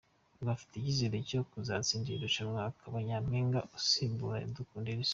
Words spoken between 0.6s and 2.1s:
icyezere ko azatsinda